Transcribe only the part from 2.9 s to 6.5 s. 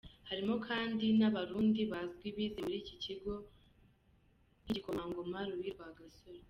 kigo nk’igikomangoma Louis Rwagasore.